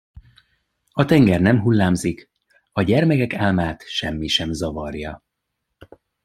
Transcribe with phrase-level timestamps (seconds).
[0.91, 2.29] A tenger nem hullámzik,
[2.71, 5.23] a gyermekek álmát semmi sem zavarja.